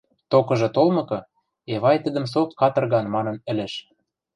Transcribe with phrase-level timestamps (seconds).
[0.31, 1.19] Токыжы толмыкы,
[1.73, 3.73] Эвай тӹдӹм со «катырган» манын ӹлӹш.